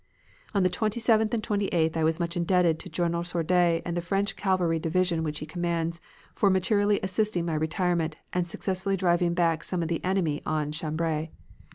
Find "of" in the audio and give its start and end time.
9.83-9.89